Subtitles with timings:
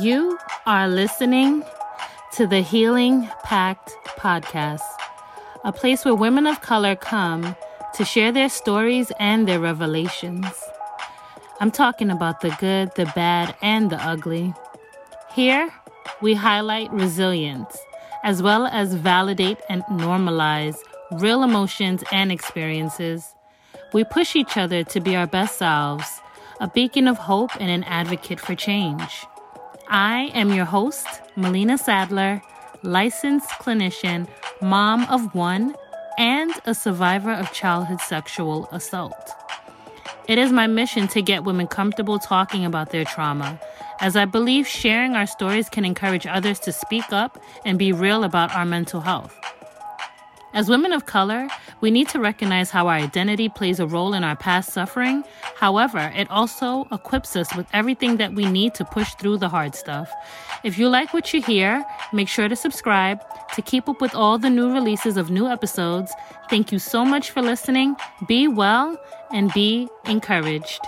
[0.00, 1.64] You are listening
[2.32, 4.80] to the Healing Pact podcast,
[5.64, 7.54] a place where women of color come
[7.96, 10.46] to share their stories and their revelations.
[11.60, 14.54] I'm talking about the good, the bad, and the ugly.
[15.34, 15.70] Here,
[16.22, 17.76] we highlight resilience
[18.24, 20.78] as well as validate and normalize
[21.10, 23.34] real emotions and experiences.
[23.92, 26.22] We push each other to be our best selves,
[26.60, 29.26] a beacon of hope and an advocate for change.
[29.94, 31.06] I am your host,
[31.36, 32.40] Melena Saddler,
[32.82, 34.26] licensed clinician,
[34.62, 35.74] mom of one,
[36.16, 39.32] and a survivor of childhood sexual assault.
[40.26, 43.60] It is my mission to get women comfortable talking about their trauma,
[44.00, 48.24] as I believe sharing our stories can encourage others to speak up and be real
[48.24, 49.41] about our mental health.
[50.54, 51.48] As women of color,
[51.80, 55.24] we need to recognize how our identity plays a role in our past suffering.
[55.56, 59.74] However, it also equips us with everything that we need to push through the hard
[59.74, 60.12] stuff.
[60.62, 63.20] If you like what you hear, make sure to subscribe
[63.54, 66.12] to keep up with all the new releases of new episodes.
[66.50, 67.96] Thank you so much for listening.
[68.26, 68.98] Be well
[69.32, 70.80] and be encouraged.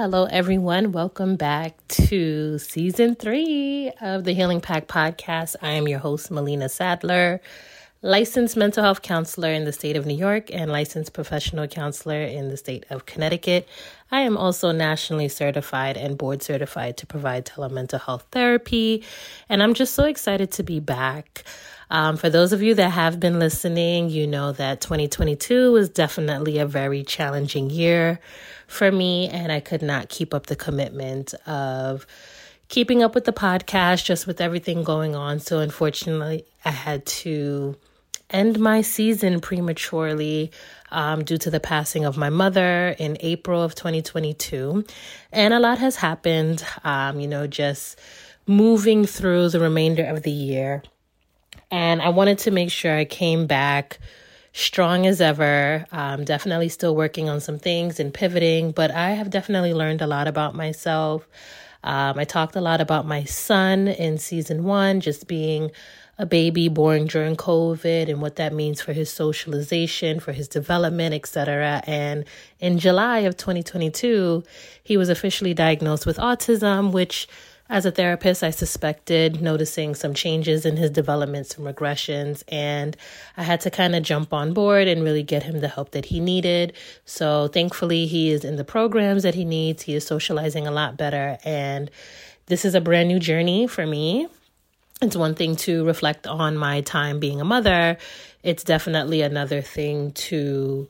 [0.00, 0.92] Hello, everyone.
[0.92, 5.56] Welcome back to season three of the Healing Pact podcast.
[5.60, 7.42] I am your host, Melena Saddler,
[8.00, 12.48] licensed mental health counselor in the state of New York and licensed professional counselor in
[12.48, 13.68] the state of Connecticut.
[14.10, 19.04] I am also nationally certified and board certified to provide telemental health therapy.
[19.50, 21.44] And I'm just so excited to be back.
[21.90, 26.58] Um, for those of you that have been listening, you know that 2022 was definitely
[26.58, 28.20] a very challenging year
[28.68, 32.06] for me, and I could not keep up the commitment of
[32.68, 35.40] keeping up with the podcast just with everything going on.
[35.40, 37.76] So, unfortunately, I had to
[38.30, 40.52] end my season prematurely
[40.92, 44.84] um, due to the passing of my mother in April of 2022.
[45.32, 47.98] And a lot has happened, um, you know, just
[48.46, 50.84] moving through the remainder of the year.
[51.70, 53.98] And I wanted to make sure I came back
[54.52, 55.86] strong as ever.
[55.92, 60.06] I'm definitely still working on some things and pivoting, but I have definitely learned a
[60.06, 61.26] lot about myself.
[61.82, 65.70] Um, I talked a lot about my son in season one, just being
[66.18, 71.14] a baby born during COVID and what that means for his socialization, for his development,
[71.14, 71.82] etc.
[71.86, 72.26] And
[72.58, 74.44] in July of 2022,
[74.82, 77.26] he was officially diagnosed with autism, which
[77.70, 82.96] as a therapist, I suspected noticing some changes in his development, some regressions, and
[83.36, 86.06] I had to kind of jump on board and really get him the help that
[86.06, 86.72] he needed.
[87.04, 89.84] So thankfully, he is in the programs that he needs.
[89.84, 91.92] He is socializing a lot better, and
[92.46, 94.26] this is a brand new journey for me.
[95.00, 97.98] It's one thing to reflect on my time being a mother.
[98.42, 100.88] It's definitely another thing to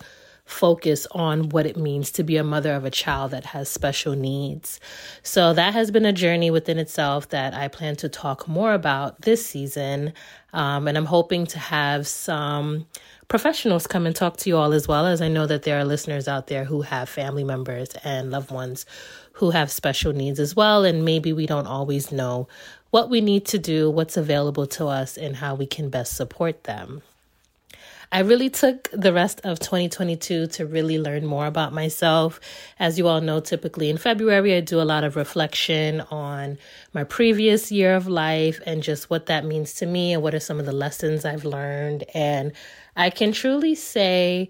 [0.50, 4.14] focus on what it means to be a mother of a child that has special
[4.14, 4.80] needs.
[5.22, 9.22] So that has been a journey within itself that I plan to talk more about
[9.22, 10.12] this season.
[10.52, 12.86] Um, and I'm hoping to have some
[13.28, 15.84] professionals come and talk to you all as well, as I know that there are
[15.84, 18.86] listeners out there who have family members and loved ones
[19.34, 20.84] who have special needs as well.
[20.84, 22.48] And maybe we don't always know
[22.90, 26.64] what we need to do, what's available to us, and how we can best support
[26.64, 27.02] them.
[28.12, 32.40] I really took the rest of 2022 to really learn more about myself.
[32.78, 36.58] As you all know, typically in February, I do a lot of reflection on
[36.92, 40.40] my previous year of life and just what that means to me and what are
[40.40, 42.02] some of the lessons I've learned.
[42.12, 42.52] And
[42.96, 44.48] I can truly say,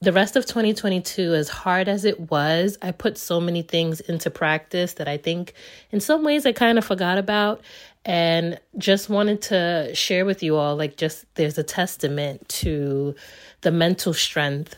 [0.00, 4.28] the rest of 2022, as hard as it was, I put so many things into
[4.28, 5.54] practice that I think
[5.90, 7.62] in some ways I kind of forgot about
[8.06, 13.14] and just wanted to share with you all like just there's a testament to
[13.62, 14.76] the mental strength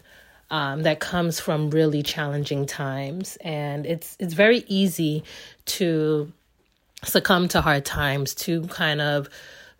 [0.50, 3.36] um, that comes from really challenging times.
[3.42, 5.22] And it's it's very easy
[5.66, 6.32] to
[7.04, 9.28] succumb to hard times to kind of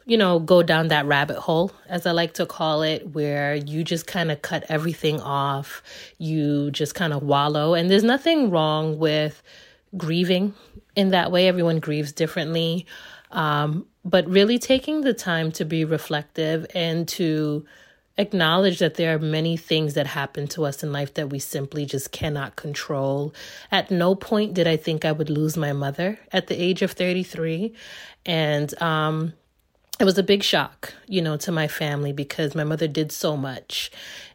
[0.06, 3.82] you know go down that rabbit hole as i like to call it where you
[3.82, 5.82] just kind of cut everything off.
[6.18, 7.74] You just kind of wallow.
[7.74, 9.42] And there's nothing wrong with
[9.96, 10.54] grieving
[10.94, 11.48] in that way.
[11.48, 12.86] Everyone grieves differently
[13.30, 17.66] um, but really taking the time to be reflective and to
[18.18, 21.86] acknowledge that there are many things that happen to us in life that we simply
[21.86, 23.32] just cannot control.
[23.70, 26.92] At no point did I think I would lose my mother at the age of
[26.92, 27.72] 33.
[28.26, 29.34] And um,
[30.00, 33.36] it was a big shock, you know, to my family because my mother did so
[33.36, 33.90] much.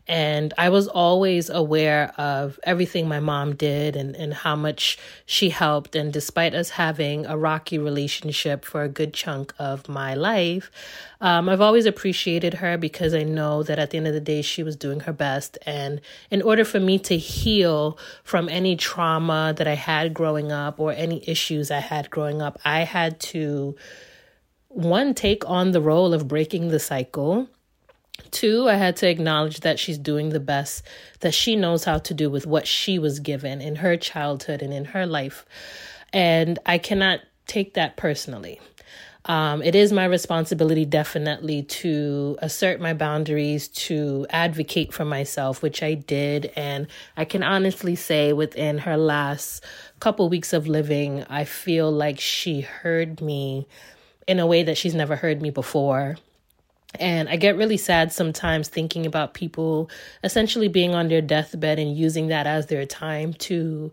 [0.05, 5.49] And I was always aware of everything my mom did and, and how much she
[5.49, 5.95] helped.
[5.95, 10.69] And despite us having a rocky relationship for a good chunk of my life,
[11.21, 14.41] um, I've always appreciated her because I know that at the end of the day,
[14.41, 15.57] she was doing her best.
[15.65, 20.81] And in order for me to heal from any trauma that I had growing up
[20.81, 23.77] or any issues I had growing up, I had to
[24.73, 27.47] one, take on the role of breaking the cycle.
[28.31, 30.83] Two, I had to acknowledge that she's doing the best
[31.19, 34.73] that she knows how to do with what she was given in her childhood and
[34.73, 35.45] in her life.
[36.11, 38.59] And I cannot take that personally.
[39.25, 45.81] Um, it is my responsibility, definitely, to assert my boundaries, to advocate for myself, which
[45.81, 46.51] I did.
[46.57, 49.63] And I can honestly say, within her last
[49.99, 53.67] couple weeks of living, I feel like she heard me
[54.27, 56.17] in a way that she's never heard me before.
[56.99, 59.89] And I get really sad sometimes thinking about people
[60.23, 63.91] essentially being on their deathbed and using that as their time to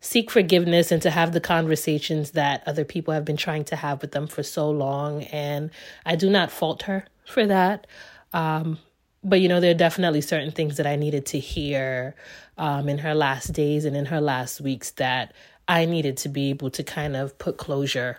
[0.00, 4.00] seek forgiveness and to have the conversations that other people have been trying to have
[4.00, 5.22] with them for so long.
[5.24, 5.70] And
[6.04, 7.86] I do not fault her for that.
[8.32, 8.78] Um,
[9.22, 12.14] but you know, there are definitely certain things that I needed to hear
[12.56, 15.34] um, in her last days and in her last weeks that
[15.68, 18.18] I needed to be able to kind of put closure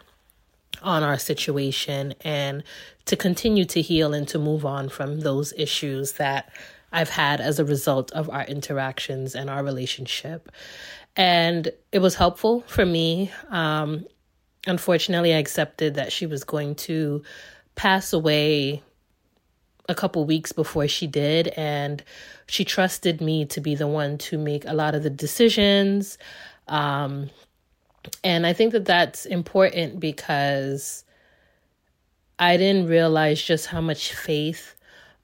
[0.82, 2.64] on our situation and
[3.06, 6.52] to continue to heal and to move on from those issues that
[6.92, 10.52] I've had as a result of our interactions and our relationship.
[11.16, 13.32] And it was helpful for me.
[13.50, 14.06] Um,
[14.68, 17.24] unfortunately, I accepted that she was going to
[17.76, 18.82] pass away
[19.90, 21.50] a couple weeks before she did.
[21.50, 22.04] And
[22.48, 26.18] she trusted me to be the one to make a lot of the decisions.
[26.68, 27.30] Um,
[28.24, 31.04] and I think that that's important because
[32.40, 34.76] I didn't realize just how much faith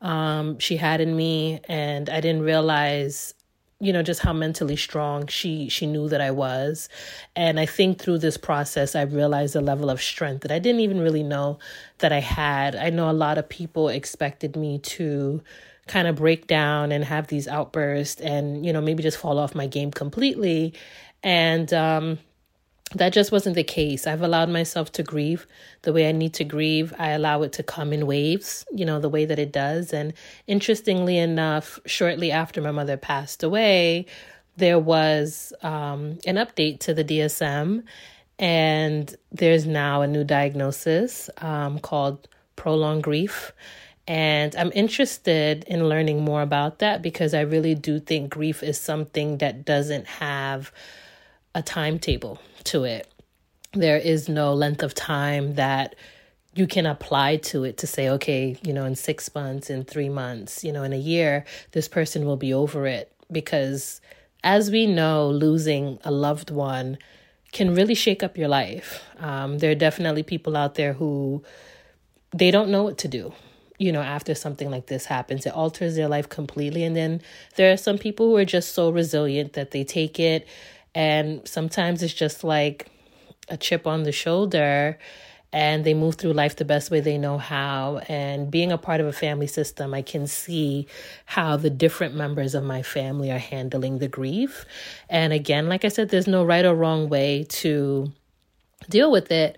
[0.02, 3.34] um, she had in me, and I didn't realize,
[3.80, 6.90] you know, just how mentally strong she she knew that I was.
[7.36, 10.82] And I think through this process, I realized a level of strength that I didn't
[10.82, 11.58] even really know
[11.98, 12.76] that I had.
[12.76, 15.42] I know a lot of people expected me to
[15.88, 19.56] kind of break down and have these outbursts, and you know, maybe just fall off
[19.56, 20.76] my game completely.
[21.24, 22.20] And um,
[22.96, 24.08] that just wasn't the case.
[24.08, 25.46] I've allowed myself to grieve
[25.82, 26.94] the way I need to grieve.
[26.98, 29.92] I allow it to come in waves, you know, the way that it does.
[29.92, 30.14] And
[30.48, 34.06] interestingly enough, shortly after my mother passed away,
[34.56, 37.84] there was um, an update to the DSM,
[38.40, 43.52] and there's now a new diagnosis um, called prolonged grief.
[44.08, 48.80] And I'm interested in learning more about that because I really do think grief is
[48.80, 50.72] something that doesn't have
[51.58, 53.12] a timetable to it.
[53.74, 55.96] There is no length of time that
[56.54, 60.08] you can apply to it to say, okay, you know, in six months, in three
[60.08, 63.12] months, you know, in a year, this person will be over it.
[63.32, 64.02] Because
[64.44, 67.00] as we know, losing a loved one
[67.52, 69.04] can really shake up your life.
[69.20, 71.44] Um, there are definitely people out there who
[72.36, 73.34] they don't know what to do
[73.80, 75.46] you know, after something like this happens.
[75.46, 76.84] It alters their life completely.
[76.84, 77.22] And then
[77.56, 80.48] there are some people who are just so resilient that they take it
[80.98, 82.90] and sometimes it's just like
[83.50, 84.98] a chip on the shoulder
[85.54, 88.02] and they move through life the best way they know how.
[88.10, 90.88] And being a part of a family system, I can see
[91.26, 94.66] how the different members of my family are handling the grief.
[95.08, 98.12] And again, like I said, there's no right or wrong way to
[98.90, 99.56] deal with it.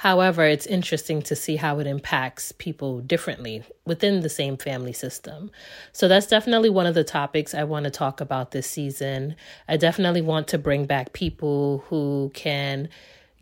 [0.00, 5.50] However, it's interesting to see how it impacts people differently within the same family system.
[5.92, 9.36] So, that's definitely one of the topics I want to talk about this season.
[9.68, 12.88] I definitely want to bring back people who can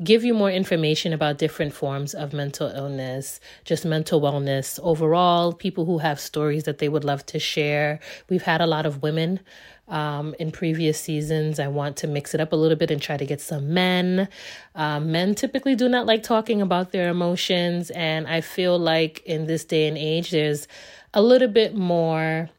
[0.02, 5.84] give you more information about different forms of mental illness, just mental wellness overall, people
[5.84, 8.00] who have stories that they would love to share.
[8.28, 9.38] We've had a lot of women
[9.88, 11.58] um, in previous seasons.
[11.58, 14.28] I want to mix it up a little bit and try to get some men.
[14.74, 19.46] Um, men typically do not like talking about their emotions, and I feel like in
[19.46, 20.68] this day and age, there's
[21.14, 22.50] a little bit more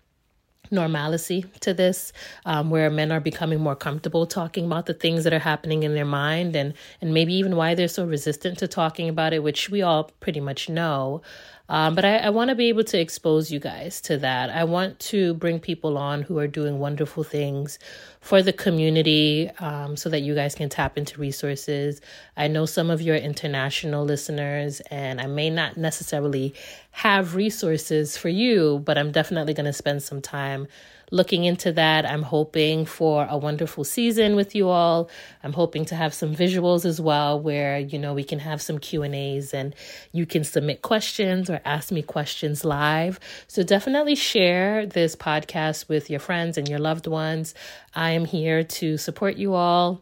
[0.71, 2.13] normalcy to this
[2.45, 5.95] um, where men are becoming more comfortable talking about the things that are happening in
[5.95, 9.69] their mind and and maybe even why they're so resistant to talking about it which
[9.69, 11.21] we all pretty much know
[11.69, 14.49] um, but I, I want to be able to expose you guys to that.
[14.49, 17.77] I want to bring people on who are doing wonderful things
[18.21, 22.01] for the community um, so that you guys can tap into resources.
[22.35, 26.55] I know some of your international listeners, and I may not necessarily
[26.91, 30.67] have resources for you, but I'm definitely going to spend some time
[31.11, 32.05] looking into that.
[32.05, 35.09] I'm hoping for a wonderful season with you all.
[35.43, 38.79] I'm hoping to have some visuals as well where, you know, we can have some
[38.79, 39.75] Q&As and
[40.11, 43.19] you can submit questions or ask me questions live.
[43.47, 47.53] So definitely share this podcast with your friends and your loved ones.
[47.95, 50.01] I am here to support you all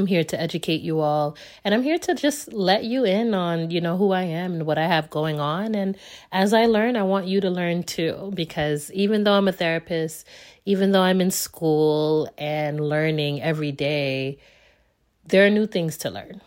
[0.00, 3.70] I'm here to educate you all and I'm here to just let you in on,
[3.70, 5.74] you know, who I am and what I have going on.
[5.74, 5.96] And
[6.32, 10.26] as I learn, I want you to learn too because even though I'm a therapist,
[10.64, 14.38] even though I'm in school and learning every day,
[15.26, 16.40] there are new things to learn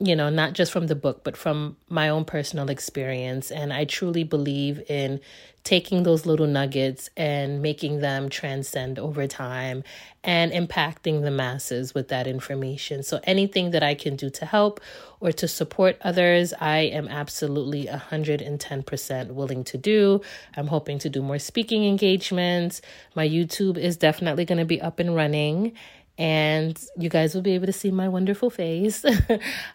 [0.00, 3.50] you know, not just from the book, but from my own personal experience.
[3.50, 5.20] And I truly believe in
[5.62, 9.82] taking those little nuggets and making them transcend over time
[10.22, 13.02] and impacting the masses with that information.
[13.04, 14.80] So, anything that I can do to help
[15.20, 20.20] or to support others, I am absolutely 110% willing to do.
[20.56, 22.82] I'm hoping to do more speaking engagements.
[23.14, 25.72] My YouTube is definitely going to be up and running
[26.18, 29.04] and you guys will be able to see my wonderful face.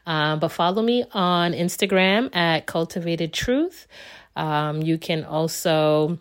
[0.06, 3.88] um, but follow me on Instagram at Cultivated Truth.
[4.36, 6.20] Um, you can also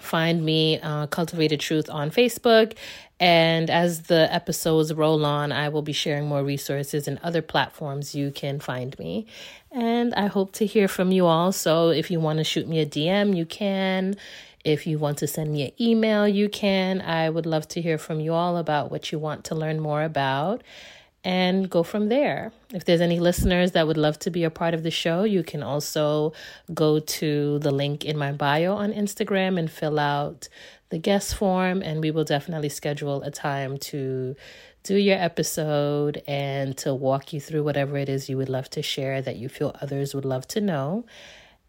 [0.00, 2.74] find me uh, Cultivated Truth on Facebook.
[3.20, 8.16] And as the episodes roll on, I will be sharing more resources and other platforms
[8.16, 9.26] you can find me.
[9.70, 11.52] And I hope to hear from you all.
[11.52, 14.16] So if you want to shoot me a DM, you can.
[14.64, 17.00] If you want to send me an email, you can.
[17.00, 20.02] I would love to hear from you all about what you want to learn more
[20.02, 20.62] about
[21.24, 22.52] and go from there.
[22.72, 25.42] If there's any listeners that would love to be a part of the show, you
[25.42, 26.32] can also
[26.74, 30.48] go to the link in my bio on Instagram and fill out
[30.90, 34.36] the guest form, and we will definitely schedule a time to
[34.82, 38.82] do your episode and to walk you through whatever it is you would love to
[38.82, 41.04] share that you feel others would love to know.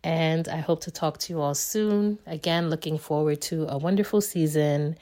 [0.03, 2.19] And I hope to talk to you all soon.
[2.25, 4.97] Again, looking forward to a wonderful season.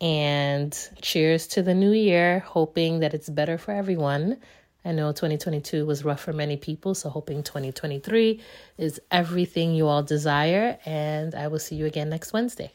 [0.00, 4.36] And cheers to the new year, hoping that it's better for everyone.
[4.84, 8.40] I know 2022 was rough for many people, so hoping 2023
[8.78, 10.78] is everything you all desire.
[10.84, 12.72] And I will see you again next Wednesday.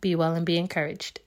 [0.00, 1.20] Be well and be encouraged.